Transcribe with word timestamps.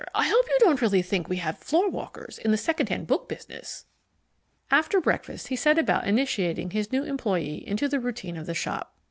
"I 0.15 0.27
hope 0.27 0.45
you 0.49 0.57
don't 0.61 0.81
really 0.81 1.03
think 1.03 1.29
we 1.29 1.37
have 1.37 1.59
floorwalkers 1.59 2.39
in 2.39 2.49
the 2.49 2.57
second 2.57 2.89
hand 2.89 3.05
book 3.05 3.29
business." 3.29 3.85
After 4.71 4.99
breakfast 4.99 5.49
he 5.49 5.55
set 5.55 5.77
about 5.77 6.07
initiating 6.07 6.71
his 6.71 6.91
new 6.91 7.03
employee 7.03 7.63
into 7.69 7.87
the 7.87 7.99
routine 7.99 8.35
of 8.35 8.47
the 8.47 8.55
shop. 8.55 8.95